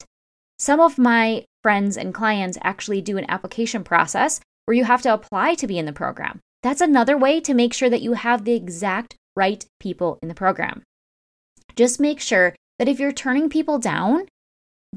Some 0.59 0.79
of 0.79 0.97
my 0.97 1.45
friends 1.63 1.97
and 1.97 2.13
clients 2.13 2.57
actually 2.61 3.01
do 3.01 3.17
an 3.17 3.29
application 3.29 3.83
process 3.83 4.39
where 4.65 4.75
you 4.75 4.83
have 4.83 5.01
to 5.03 5.13
apply 5.13 5.55
to 5.55 5.67
be 5.67 5.77
in 5.77 5.85
the 5.85 5.93
program. 5.93 6.39
That's 6.63 6.81
another 6.81 7.17
way 7.17 7.39
to 7.41 7.53
make 7.53 7.73
sure 7.73 7.89
that 7.89 8.01
you 8.01 8.13
have 8.13 8.43
the 8.43 8.53
exact 8.53 9.15
right 9.35 9.63
people 9.79 10.19
in 10.21 10.27
the 10.27 10.35
program. 10.35 10.83
Just 11.75 11.99
make 11.99 12.19
sure 12.19 12.55
that 12.79 12.87
if 12.87 12.99
you're 12.99 13.11
turning 13.11 13.49
people 13.49 13.79
down, 13.79 14.27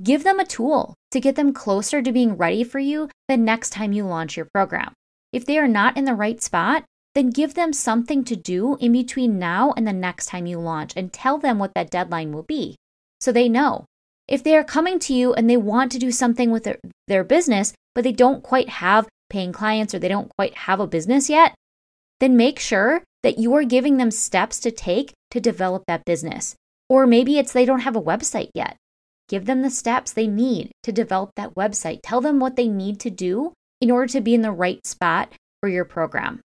give 0.03 0.25
them 0.25 0.41
a 0.41 0.45
tool 0.45 0.95
to 1.11 1.21
get 1.21 1.37
them 1.37 1.53
closer 1.53 2.03
to 2.03 2.13
being 2.13 2.37
ready 2.37 2.65
for 2.65 2.79
you 2.79 3.09
the 3.29 3.37
next 3.37 3.71
time 3.71 3.93
you 3.93 4.05
launch 4.05 4.37
your 4.37 4.49
program. 4.53 4.93
If 5.33 5.47
they 5.47 5.59
are 5.59 5.69
not 5.69 5.97
in 5.97 6.05
the 6.05 6.15
right 6.15 6.43
spot, 6.43 6.85
then 7.15 7.31
give 7.31 7.55
them 7.55 7.73
something 7.73 8.25
to 8.25 8.37
do 8.37 8.77
in 8.81 8.93
between 8.93 9.39
now 9.39 9.73
and 9.77 9.87
the 9.87 9.93
next 9.93 10.27
time 10.27 10.47
you 10.47 10.59
launch 10.59 10.93
and 10.97 11.13
tell 11.13 11.39
them 11.39 11.59
what 11.59 11.75
that 11.75 11.91
deadline 11.91 12.33
will 12.33 12.45
be 12.45 12.77
so 13.21 13.31
they 13.33 13.49
know. 13.49 13.85
If 14.27 14.43
they 14.43 14.57
are 14.57 14.65
coming 14.65 14.99
to 15.01 15.15
you 15.15 15.35
and 15.35 15.49
they 15.49 15.57
want 15.57 15.93
to 15.93 15.99
do 15.99 16.11
something 16.11 16.51
with 16.51 16.65
their, 16.65 16.79
their 17.09 17.25
business, 17.25 17.73
but 17.95 18.05
they 18.05 18.13
don't 18.13 18.43
quite 18.43 18.69
have 18.69 19.09
paying 19.29 19.53
clients 19.53 19.95
or 19.95 19.99
they 19.99 20.09
don't 20.09 20.33
quite 20.37 20.55
have 20.55 20.81
a 20.81 20.87
business 20.87 21.29
yet, 21.29 21.55
then 22.21 22.37
make 22.37 22.59
sure 22.59 23.03
that 23.23 23.39
you 23.39 23.55
are 23.55 23.65
giving 23.65 23.97
them 23.97 24.11
steps 24.11 24.59
to 24.61 24.71
take 24.71 25.13
to 25.31 25.41
develop 25.41 25.85
that 25.87 26.05
business. 26.05 26.55
Or 26.89 27.07
maybe 27.07 27.39
it's 27.39 27.53
they 27.53 27.65
don't 27.65 27.81
have 27.81 27.97
a 27.97 28.03
website 28.03 28.51
yet. 28.55 28.77
Give 29.31 29.47
them 29.47 29.63
the 29.63 29.71
steps 29.71 30.13
they 30.13 30.27
need 30.27 30.73
to 30.83 30.91
develop 30.91 31.31
that 31.37 31.55
website. 31.55 32.01
Tell 32.03 32.21
them 32.21 32.41
what 32.41 32.57
they 32.57 32.67
need 32.67 32.99
to 33.01 33.11
do 33.11 33.53
in 33.81 33.89
order 33.89 34.09
to 34.13 34.21
be 34.21 34.35
in 34.35 34.43
the 34.43 34.51
right 34.51 34.85
spot 34.85 35.33
for 35.61 35.69
your 35.69 35.85
program. 35.85 36.41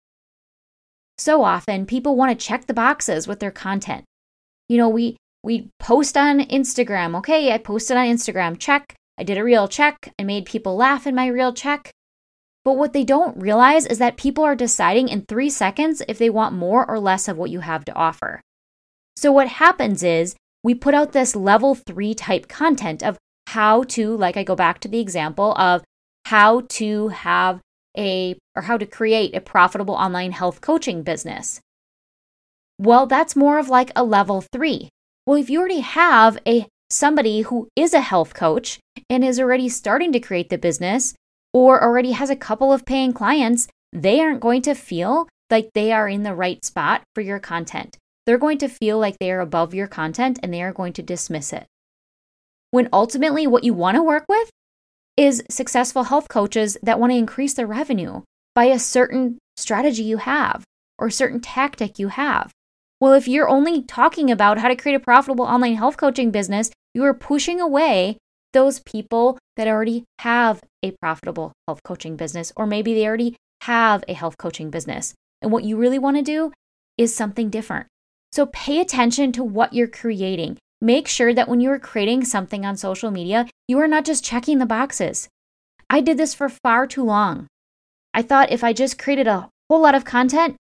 So 1.18 1.44
often 1.44 1.88
people 1.88 2.16
want 2.16 2.38
to 2.38 2.46
check 2.46 2.68
the 2.68 2.76
boxes 2.76 3.28
with 3.28 3.40
their 3.40 3.50
content. 3.50 4.06
You 4.70 4.78
know, 4.78 4.88
we 4.88 5.18
we 5.44 5.70
post 5.80 6.16
on 6.16 6.42
Instagram. 6.42 7.18
Okay, 7.18 7.52
I 7.52 7.58
posted 7.58 7.98
on 7.98 8.06
Instagram. 8.06 8.60
Check. 8.60 8.94
I 9.18 9.24
did 9.24 9.40
a 9.40 9.44
reel 9.44 9.68
check. 9.68 10.14
I 10.20 10.24
made 10.24 10.46
people 10.46 10.76
laugh 10.76 11.08
in 11.08 11.16
my 11.16 11.26
reel 11.26 11.54
check. 11.54 11.90
But 12.64 12.78
what 12.78 12.94
they 12.94 13.04
don't 13.04 13.42
realize 13.42 13.88
is 13.88 13.98
that 13.98 14.16
people 14.16 14.44
are 14.44 14.56
deciding 14.56 15.10
in 15.10 15.26
three 15.26 15.50
seconds 15.50 16.04
if 16.08 16.20
they 16.20 16.30
want 16.30 16.54
more 16.54 16.88
or 16.88 17.00
less 17.00 17.28
of 17.28 17.38
what 17.38 17.50
you 17.50 17.62
have 17.62 17.84
to 17.86 17.94
offer. 17.96 18.42
So, 19.16 19.32
what 19.32 19.48
happens 19.48 20.04
is 20.04 20.36
we 20.66 20.74
put 20.74 20.96
out 20.96 21.12
this 21.12 21.36
level 21.36 21.76
three 21.76 22.16
type 22.16 22.48
content 22.48 23.04
of 23.04 23.20
how 23.46 23.84
to, 23.84 24.18
like 24.18 24.36
I 24.36 24.44
go 24.44 24.56
back 24.56 24.80
to 24.80 24.88
the 24.88 25.00
example 25.00 25.54
of 25.60 25.84
how 26.26 26.62
to 26.70 27.10
have 27.10 27.62
a 27.96 28.36
or 28.56 28.64
how 28.64 28.76
to 28.76 28.88
create 28.88 29.36
a 29.36 29.42
profitable 29.42 29.94
online 29.94 30.32
health 30.32 30.62
coaching 30.62 31.04
business. 31.04 31.62
Well, 32.80 33.06
that's 33.06 33.36
more 33.36 33.60
of 33.60 33.70
like 33.70 33.92
a 33.96 34.04
level 34.04 34.42
three. 34.42 34.90
Well, 35.28 35.38
if 35.38 35.52
you 35.52 35.60
already 35.60 35.82
have 35.82 36.40
a 36.48 36.66
somebody 36.90 37.42
who 37.42 37.68
is 37.76 37.94
a 37.94 38.02
health 38.02 38.34
coach 38.34 38.80
and 39.08 39.24
is 39.24 39.40
already 39.40 39.70
starting 39.70 40.12
to 40.14 40.20
create 40.20 40.50
the 40.50 40.58
business 40.58 41.14
or 41.54 41.84
already 41.84 42.14
has 42.14 42.32
a 42.32 42.36
couple 42.36 42.74
of 42.74 42.88
paying 42.88 43.14
clients, 43.14 43.68
they 43.94 44.20
aren't 44.20 44.42
going 44.42 44.64
to 44.64 44.74
feel 44.74 45.30
like 45.52 45.70
they 45.76 45.92
are 45.92 46.10
in 46.10 46.24
the 46.24 46.34
right 46.34 46.66
spot 46.66 47.04
for 47.14 47.22
your 47.22 47.40
content 47.40 48.00
they're 48.26 48.38
going 48.38 48.58
to 48.60 48.68
feel 48.68 48.98
like 49.00 49.18
they 49.20 49.32
are 49.32 49.40
above 49.40 49.74
your 49.74 49.88
content 49.88 50.40
and 50.42 50.54
they 50.54 50.62
are 50.62 50.74
going 50.74 50.94
to 50.94 51.04
dismiss 51.04 51.54
it. 51.54 51.66
When 52.72 52.90
ultimately 52.92 53.48
what 53.48 53.64
you 53.64 53.74
want 53.74 53.96
to 53.96 54.04
work 54.04 54.26
with 54.28 54.50
is 55.18 55.44
successful 55.50 56.04
health 56.04 56.28
coaches 56.28 56.78
that 56.84 57.00
want 57.00 57.12
to 57.12 57.18
increase 57.18 57.54
their 57.54 57.68
revenue 57.68 58.24
by 58.54 58.66
a 58.66 58.80
certain 58.80 59.38
strategy 59.56 60.04
you 60.04 60.18
have 60.18 60.64
or 60.98 61.08
a 61.08 61.12
certain 61.12 61.40
tactic 61.40 62.00
you 62.00 62.10
have. 62.10 62.52
Well, 63.00 63.14
if 63.14 63.28
you're 63.28 63.50
only 63.50 63.84
talking 63.84 64.32
about 64.32 64.58
how 64.58 64.68
to 64.68 64.76
create 64.76 64.96
a 64.96 65.00
profitable 65.00 65.46
online 65.46 65.76
health 65.76 65.98
coaching 65.98 66.32
business, 66.32 66.72
you 66.94 67.04
are 67.04 67.14
pushing 67.14 67.60
away 67.60 68.18
those 68.54 68.80
people 68.80 69.38
that 69.58 69.68
already 69.68 70.06
have 70.20 70.62
a 70.82 70.92
profitable 71.02 71.52
health 71.68 71.82
coaching 71.84 72.16
business, 72.16 72.54
or 72.56 72.66
maybe 72.66 72.94
they 72.94 73.06
already 73.06 73.36
have 73.64 74.04
a 74.08 74.14
health 74.14 74.38
coaching 74.38 74.70
business. 74.70 75.14
And 75.42 75.52
what 75.52 75.66
you 75.66 75.76
really 75.76 76.00
want 76.00 76.18
to 76.18 76.24
do 76.24 76.54
is 76.98 77.14
something 77.14 77.50
different. 77.50 77.88
So 78.36 78.48
pay 78.48 78.82
attention 78.82 79.32
to 79.32 79.46
what 79.46 79.72
you're 79.72 79.88
creating. 79.88 80.58
Make 80.82 81.08
sure 81.08 81.34
that 81.34 81.48
when 81.48 81.62
you 81.62 81.72
are 81.72 81.80
creating 81.80 82.26
something 82.26 82.66
on 82.66 82.76
social 82.76 83.10
media, 83.10 83.48
you 83.66 83.80
are 83.80 83.88
not 83.88 84.04
just 84.04 84.26
checking 84.26 84.58
the 84.58 84.66
boxes. 84.66 85.30
I 85.90 86.02
did 86.02 86.18
this 86.18 86.34
for 86.34 86.50
far 86.50 86.86
too 86.86 87.06
long. 87.06 87.48
I 88.14 88.22
thought 88.22 88.52
if 88.52 88.62
I 88.62 88.74
just 88.74 89.00
created 89.00 89.26
a 89.26 89.48
whole 89.70 89.80
lot 89.80 89.96
of 89.96 90.04
content, 90.04 90.58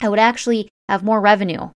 I 0.00 0.08
would 0.08 0.18
actually 0.18 0.70
have 0.88 1.04
more 1.04 1.20
revenue. 1.20 1.68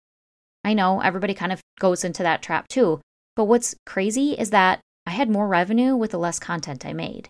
I 0.62 0.72
know 0.74 1.00
everybody 1.00 1.34
kind 1.34 1.50
of 1.50 1.60
goes 1.80 2.04
into 2.04 2.22
that 2.22 2.40
trap 2.40 2.68
too. 2.68 3.00
But 3.34 3.46
what's 3.46 3.74
crazy 3.86 4.34
is 4.34 4.50
that 4.50 4.78
I 5.04 5.10
had 5.10 5.28
more 5.28 5.48
revenue 5.48 5.96
with 5.96 6.12
the 6.12 6.18
less 6.18 6.38
content 6.38 6.86
I 6.86 6.92
made 6.92 7.28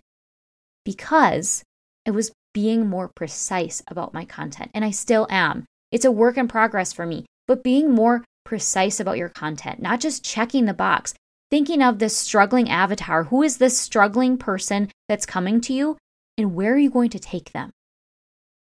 because 0.85 1.63
I 2.07 2.11
was 2.11 2.33
being 2.53 2.87
more 2.87 3.09
precise 3.09 3.83
about 3.89 4.13
my 4.13 4.27
content. 4.27 4.73
And 4.75 4.85
I 4.85 4.91
still 4.91 5.27
am. 5.31 5.65
It's 5.91 6.05
a 6.05 6.13
work 6.13 6.37
in 6.37 6.49
progress 6.49 6.93
for 6.93 7.07
me 7.07 7.25
but 7.49 7.65
being 7.65 7.91
more 7.91 8.23
precise 8.45 9.01
about 9.01 9.19
your 9.19 9.31
content, 9.31 9.83
not 9.83 9.99
just 9.99 10.25
checking 10.25 10.67
the 10.67 10.75
box, 10.75 11.15
thinking 11.51 11.83
of 11.83 11.99
this 11.99 12.17
struggling 12.17 12.71
avatar. 12.71 13.25
Who 13.25 13.43
is 13.43 13.57
this 13.57 13.77
struggling 13.77 14.39
person 14.39 14.91
that's 15.09 15.27
coming 15.27 15.61
to 15.63 15.73
you, 15.73 15.97
and 16.37 16.55
where 16.55 16.75
are 16.75 16.79
you 16.79 16.91
going 16.91 17.11
to 17.11 17.19
take 17.19 17.53
them? 17.53 17.71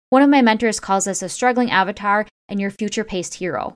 One 0.10 0.22
of 0.22 0.30
my 0.30 0.42
mentors 0.42 0.80
calls 0.80 1.06
this 1.06 1.22
a 1.22 1.30
struggling 1.30 1.72
avatar 1.72 2.27
and 2.48 2.62
your 2.62 2.72
future 2.72 3.04
paced 3.04 3.36
hero. 3.36 3.74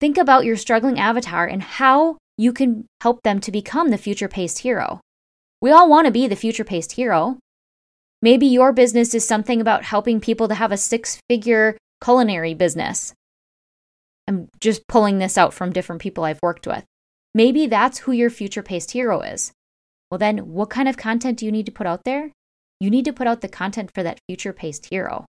Think 0.00 0.18
about 0.18 0.44
your 0.44 0.56
struggling 0.56 0.98
avatar 0.98 1.46
and 1.46 1.62
how 1.62 2.16
you 2.36 2.52
can 2.52 2.86
help 3.00 3.22
them 3.22 3.40
to 3.40 3.52
become 3.52 3.90
the 3.90 3.98
future 3.98 4.28
paced 4.28 4.60
hero. 4.60 5.00
We 5.60 5.70
all 5.70 5.88
want 5.88 6.06
to 6.06 6.10
be 6.10 6.26
the 6.26 6.36
future 6.36 6.64
paced 6.64 6.92
hero. 6.92 7.38
Maybe 8.20 8.46
your 8.46 8.72
business 8.72 9.14
is 9.14 9.26
something 9.26 9.60
about 9.60 9.84
helping 9.84 10.20
people 10.20 10.48
to 10.48 10.54
have 10.54 10.72
a 10.72 10.76
six 10.76 11.20
figure 11.28 11.76
culinary 12.02 12.54
business. 12.54 13.14
I'm 14.26 14.48
just 14.60 14.86
pulling 14.88 15.18
this 15.18 15.36
out 15.36 15.52
from 15.52 15.72
different 15.72 16.02
people 16.02 16.24
I've 16.24 16.42
worked 16.42 16.66
with. 16.66 16.84
Maybe 17.34 17.66
that's 17.66 17.98
who 17.98 18.12
your 18.12 18.30
future 18.30 18.62
paced 18.62 18.92
hero 18.92 19.20
is. 19.20 19.52
Well, 20.10 20.18
then 20.18 20.52
what 20.52 20.70
kind 20.70 20.88
of 20.88 20.96
content 20.96 21.38
do 21.38 21.46
you 21.46 21.52
need 21.52 21.66
to 21.66 21.72
put 21.72 21.86
out 21.86 22.04
there? 22.04 22.30
You 22.80 22.90
need 22.90 23.04
to 23.06 23.12
put 23.12 23.26
out 23.26 23.40
the 23.40 23.48
content 23.48 23.90
for 23.94 24.02
that 24.02 24.20
future 24.28 24.52
paced 24.52 24.86
hero. 24.86 25.24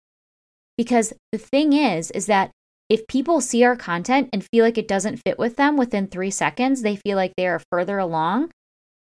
Because 0.77 1.13
the 1.31 1.37
thing 1.37 1.73
is, 1.73 2.11
is 2.11 2.25
that 2.27 2.51
if 2.89 3.07
people 3.07 3.41
see 3.41 3.63
our 3.63 3.75
content 3.75 4.29
and 4.31 4.45
feel 4.51 4.63
like 4.63 4.77
it 4.77 4.87
doesn't 4.87 5.21
fit 5.25 5.39
with 5.39 5.55
them 5.55 5.77
within 5.77 6.07
three 6.07 6.31
seconds, 6.31 6.81
they 6.81 6.95
feel 6.95 7.17
like 7.17 7.33
they 7.35 7.47
are 7.47 7.61
further 7.71 7.97
along, 7.97 8.51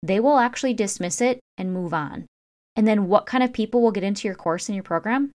they 0.02 0.20
will 0.20 0.38
actually 0.38 0.74
dismiss 0.74 1.20
it 1.20 1.40
and 1.58 1.72
move 1.72 1.92
on. 1.92 2.26
And 2.76 2.86
then 2.86 3.08
what 3.08 3.26
kind 3.26 3.42
of 3.42 3.52
people 3.52 3.82
will 3.82 3.90
get 3.90 4.04
into 4.04 4.28
your 4.28 4.36
course 4.36 4.68
and 4.68 4.76
your 4.76 4.84
program? 4.84 5.32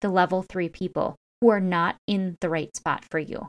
The 0.00 0.08
level 0.08 0.42
three 0.42 0.68
people 0.68 1.16
who 1.42 1.48
are 1.48 1.60
not 1.60 1.96
in 2.06 2.36
the 2.40 2.48
right 2.48 2.74
spot 2.76 3.04
for 3.10 3.18
you. 3.18 3.48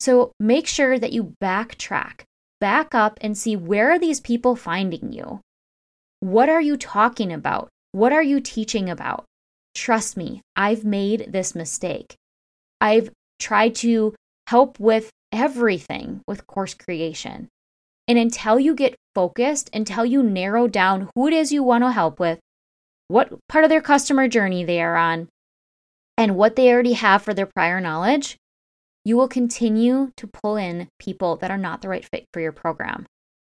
So 0.00 0.32
make 0.40 0.66
sure 0.66 0.98
that 0.98 1.12
you 1.12 1.34
backtrack, 1.40 2.22
back 2.60 2.92
up 2.92 3.18
and 3.20 3.38
see 3.38 3.54
where 3.54 3.92
are 3.92 4.00
these 4.00 4.18
people 4.18 4.56
finding 4.56 5.12
you? 5.12 5.40
What 6.18 6.48
are 6.48 6.60
you 6.60 6.76
talking 6.76 7.32
about? 7.32 7.68
What 7.92 8.12
are 8.12 8.22
you 8.22 8.40
teaching 8.40 8.90
about? 8.90 9.26
Trust 9.76 10.16
me, 10.16 10.40
I've 10.56 10.84
made 10.84 11.26
this 11.28 11.54
mistake. 11.54 12.16
I've 12.80 13.10
tried 13.38 13.76
to 13.76 14.16
help 14.48 14.80
with 14.80 15.10
everything 15.30 16.20
with 16.26 16.48
course 16.48 16.74
creation. 16.74 17.46
And 18.08 18.18
until 18.18 18.58
you 18.58 18.74
get 18.74 18.96
focused, 19.14 19.70
until 19.72 20.04
you 20.04 20.20
narrow 20.20 20.66
down 20.66 21.10
who 21.14 21.28
it 21.28 21.32
is 21.32 21.52
you 21.52 21.62
want 21.62 21.84
to 21.84 21.92
help 21.92 22.18
with, 22.18 22.40
what 23.06 23.32
part 23.48 23.62
of 23.62 23.70
their 23.70 23.80
customer 23.80 24.26
journey 24.26 24.64
they 24.64 24.82
are 24.82 24.96
on, 24.96 25.28
and 26.16 26.36
what 26.36 26.56
they 26.56 26.70
already 26.70 26.92
have 26.92 27.22
for 27.22 27.34
their 27.34 27.46
prior 27.46 27.80
knowledge, 27.80 28.36
you 29.04 29.16
will 29.16 29.28
continue 29.28 30.12
to 30.16 30.26
pull 30.26 30.56
in 30.56 30.88
people 30.98 31.36
that 31.36 31.50
are 31.50 31.58
not 31.58 31.82
the 31.82 31.88
right 31.88 32.04
fit 32.04 32.24
for 32.32 32.40
your 32.40 32.52
program. 32.52 33.06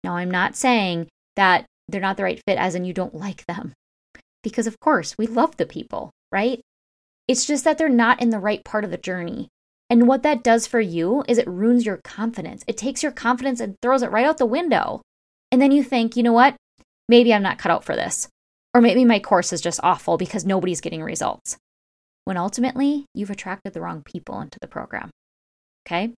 Now, 0.02 0.16
I'm 0.16 0.30
not 0.30 0.56
saying 0.56 1.08
that 1.37 1.66
they're 1.88 2.00
not 2.00 2.16
the 2.16 2.23
right 2.23 2.40
fit 2.46 2.58
as 2.58 2.75
in 2.75 2.84
you 2.84 2.92
don't 2.92 3.14
like 3.14 3.44
them, 3.46 3.73
because 4.42 4.66
of 4.66 4.80
course 4.80 5.16
we 5.18 5.26
love 5.26 5.56
the 5.56 5.66
people, 5.66 6.11
right? 6.32 6.61
It's 7.28 7.46
just 7.46 7.64
that 7.64 7.78
they're 7.78 7.88
not 7.88 8.23
in 8.23 8.30
the 8.30 8.38
right 8.38 8.64
part 8.64 8.84
of 8.84 8.90
the 8.90 8.96
journey. 8.96 9.49
And 9.90 10.08
what 10.08 10.23
that 10.23 10.42
does 10.42 10.66
for 10.66 10.80
you 10.80 11.25
is 11.28 11.37
it 11.37 11.46
ruins 11.46 11.84
your 11.84 12.00
confidence. 12.04 12.64
It 12.66 12.76
takes 12.76 13.02
your 13.02 13.12
confidence 13.12 13.61
and 13.61 13.76
throws 13.82 14.02
it 14.02 14.11
right 14.11 14.25
out 14.25 14.38
the 14.38 14.46
window. 14.46 15.02
And 15.52 15.61
then 15.61 15.73
you 15.73 15.82
think, 15.82 16.16
you 16.16 16.23
know 16.23 16.32
what? 16.32 16.56
Maybe 17.08 17.34
I'm 17.34 17.42
not 17.42 17.58
cut 17.58 17.70
out 17.70 17.84
for 17.84 17.94
this. 17.94 18.28
Or 18.73 18.80
maybe 18.80 19.04
my 19.04 19.18
course 19.18 19.52
is 19.52 19.61
just 19.61 19.80
awful 19.82 20.16
because 20.16 20.44
nobody's 20.44 20.80
getting 20.80 21.02
results 21.02 21.58
when 22.25 22.37
ultimately 22.37 23.07
you've 23.14 23.31
attracted 23.31 23.73
the 23.73 23.81
wrong 23.81 24.02
people 24.04 24.40
into 24.40 24.59
the 24.61 24.69
program. 24.69 25.11
Okay? 25.87 26.12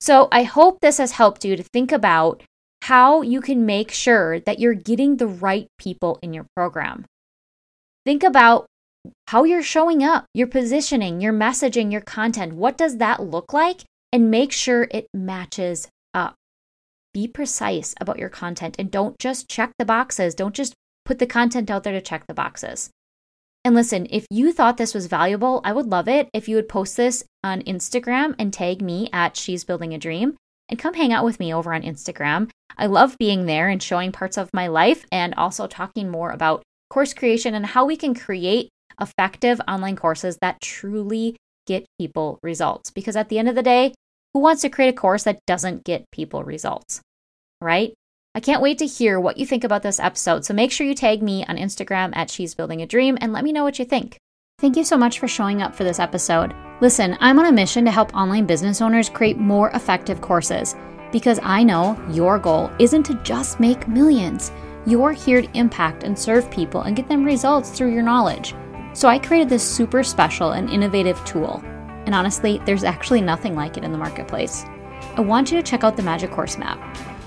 So 0.00 0.28
I 0.32 0.42
hope 0.42 0.78
this 0.80 0.98
has 0.98 1.12
helped 1.12 1.44
you 1.44 1.56
to 1.56 1.62
think 1.62 1.92
about 1.92 2.42
how 2.82 3.22
you 3.22 3.40
can 3.40 3.64
make 3.64 3.92
sure 3.92 4.40
that 4.40 4.58
you're 4.58 4.74
getting 4.74 5.16
the 5.16 5.28
right 5.28 5.68
people 5.78 6.18
in 6.22 6.32
your 6.32 6.46
program. 6.56 7.04
Think 8.04 8.24
about 8.24 8.66
how 9.28 9.44
you're 9.44 9.62
showing 9.62 10.02
up, 10.02 10.26
your 10.34 10.46
positioning, 10.46 11.20
your 11.20 11.32
messaging, 11.32 11.92
your 11.92 12.00
content. 12.00 12.54
What 12.54 12.76
does 12.76 12.98
that 12.98 13.22
look 13.22 13.52
like? 13.52 13.84
And 14.12 14.30
make 14.30 14.52
sure 14.52 14.88
it 14.90 15.06
matches 15.14 15.88
up. 16.12 16.34
Be 17.14 17.28
precise 17.28 17.94
about 18.00 18.18
your 18.18 18.28
content 18.28 18.76
and 18.78 18.90
don't 18.90 19.18
just 19.18 19.48
check 19.48 19.72
the 19.78 19.84
boxes. 19.84 20.34
Don't 20.34 20.54
just 20.54 20.74
put 21.04 21.18
the 21.18 21.26
content 21.26 21.70
out 21.70 21.84
there 21.84 21.92
to 21.92 22.00
check 22.00 22.26
the 22.26 22.34
boxes. 22.34 22.90
And 23.64 23.74
listen, 23.76 24.08
if 24.10 24.26
you 24.28 24.52
thought 24.52 24.76
this 24.76 24.92
was 24.92 25.06
valuable, 25.06 25.60
I 25.64 25.72
would 25.72 25.86
love 25.86 26.08
it 26.08 26.28
if 26.32 26.48
you 26.48 26.56
would 26.56 26.68
post 26.68 26.96
this 26.96 27.22
on 27.44 27.62
Instagram 27.62 28.34
and 28.38 28.52
tag 28.52 28.82
me 28.82 29.08
at 29.12 29.36
She's 29.36 29.62
Building 29.62 29.94
a 29.94 29.98
Dream 29.98 30.36
and 30.68 30.78
come 30.78 30.94
hang 30.94 31.12
out 31.12 31.24
with 31.24 31.38
me 31.38 31.54
over 31.54 31.72
on 31.72 31.82
Instagram. 31.82 32.50
I 32.76 32.86
love 32.86 33.16
being 33.18 33.46
there 33.46 33.68
and 33.68 33.80
showing 33.80 34.10
parts 34.10 34.36
of 34.36 34.50
my 34.52 34.66
life 34.66 35.06
and 35.12 35.34
also 35.34 35.66
talking 35.66 36.10
more 36.10 36.30
about 36.30 36.62
course 36.90 37.14
creation 37.14 37.54
and 37.54 37.66
how 37.66 37.84
we 37.84 37.96
can 37.96 38.14
create 38.14 38.68
effective 39.00 39.60
online 39.68 39.96
courses 39.96 40.38
that 40.40 40.60
truly 40.60 41.36
get 41.66 41.86
people 41.98 42.40
results. 42.42 42.90
Because 42.90 43.14
at 43.14 43.28
the 43.28 43.38
end 43.38 43.48
of 43.48 43.54
the 43.54 43.62
day, 43.62 43.94
who 44.34 44.40
wants 44.40 44.62
to 44.62 44.70
create 44.70 44.88
a 44.88 44.92
course 44.92 45.22
that 45.22 45.38
doesn't 45.46 45.84
get 45.84 46.10
people 46.10 46.42
results? 46.42 47.00
Right? 47.60 47.94
I 48.34 48.40
can't 48.40 48.62
wait 48.62 48.78
to 48.78 48.86
hear 48.86 49.20
what 49.20 49.36
you 49.36 49.44
think 49.44 49.62
about 49.62 49.82
this 49.82 50.00
episode. 50.00 50.46
So 50.46 50.54
make 50.54 50.72
sure 50.72 50.86
you 50.86 50.94
tag 50.94 51.22
me 51.22 51.44
on 51.44 51.58
Instagram 51.58 52.16
at 52.16 52.30
She's 52.30 52.54
Building 52.54 52.80
a 52.80 52.86
Dream 52.86 53.18
and 53.20 53.30
let 53.30 53.44
me 53.44 53.52
know 53.52 53.62
what 53.62 53.78
you 53.78 53.84
think. 53.84 54.16
Thank 54.58 54.74
you 54.74 54.84
so 54.84 54.96
much 54.96 55.18
for 55.18 55.28
showing 55.28 55.60
up 55.60 55.74
for 55.74 55.84
this 55.84 55.98
episode. 55.98 56.54
Listen, 56.80 57.18
I'm 57.20 57.38
on 57.38 57.44
a 57.44 57.52
mission 57.52 57.84
to 57.84 57.90
help 57.90 58.14
online 58.14 58.46
business 58.46 58.80
owners 58.80 59.10
create 59.10 59.36
more 59.36 59.70
effective 59.72 60.22
courses 60.22 60.74
because 61.12 61.40
I 61.42 61.62
know 61.62 62.02
your 62.10 62.38
goal 62.38 62.70
isn't 62.78 63.02
to 63.04 63.22
just 63.22 63.60
make 63.60 63.86
millions. 63.86 64.50
You're 64.86 65.12
here 65.12 65.42
to 65.42 65.58
impact 65.58 66.02
and 66.02 66.18
serve 66.18 66.50
people 66.50 66.82
and 66.82 66.96
get 66.96 67.08
them 67.08 67.24
results 67.24 67.68
through 67.68 67.92
your 67.92 68.02
knowledge. 68.02 68.54
So 68.94 69.08
I 69.08 69.18
created 69.18 69.50
this 69.50 69.62
super 69.62 70.02
special 70.02 70.52
and 70.52 70.70
innovative 70.70 71.22
tool. 71.26 71.62
And 72.06 72.14
honestly, 72.14 72.62
there's 72.64 72.82
actually 72.82 73.20
nothing 73.20 73.54
like 73.54 73.76
it 73.76 73.84
in 73.84 73.92
the 73.92 73.98
marketplace. 73.98 74.64
I 75.16 75.20
want 75.20 75.50
you 75.50 75.58
to 75.58 75.62
check 75.62 75.84
out 75.84 75.98
the 75.98 76.02
Magic 76.02 76.30
Course 76.30 76.56
Map. 76.56 76.78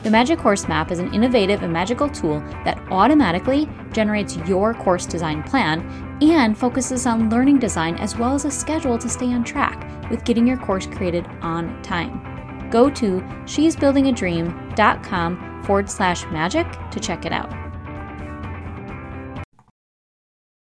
The 0.06 0.12
Magic 0.12 0.38
Course 0.38 0.68
Map 0.68 0.92
is 0.92 1.00
an 1.00 1.12
innovative 1.16 1.64
and 1.64 1.74
magical 1.74 2.08
tool 2.08 2.40
that 2.64 2.78
automatically 2.92 3.68
generates 3.92 4.38
your 4.38 4.76
course 4.76 5.08
design 5.08 5.42
plan 5.42 5.82
and 6.22 6.56
focuses 6.56 7.08
on 7.08 7.32
learning 7.32 7.58
design 7.58 7.96
as 7.96 8.16
well 8.16 8.36
as 8.36 8.46
a 8.46 8.52
schedule 8.52 9.00
to 9.00 9.10
stay 9.10 9.34
on 9.34 9.44
track 9.44 9.90
with 10.12 10.24
getting 10.24 10.46
your 10.46 10.58
course 10.58 10.86
created 10.86 11.26
on 11.42 11.82
time. 11.82 12.70
Go 12.70 12.88
to 12.92 13.24
she'sbuildingadream.com 13.48 15.64
forward 15.64 15.90
slash 15.90 16.24
magic 16.26 16.68
to 16.92 17.00
check 17.00 17.26
it 17.26 17.32
out. 17.32 17.65